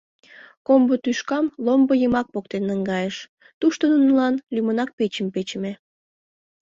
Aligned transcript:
Комбо 0.67 0.95
тӱшкам 1.03 1.45
ломбо 1.65 1.93
йымак 2.01 2.27
поктен 2.33 2.63
наҥгайыш: 2.69 3.15
тушто 3.59 3.83
нунылан 3.91 4.35
лӱмынак 4.53 4.89
печым 4.97 5.27
печыме. 5.33 5.71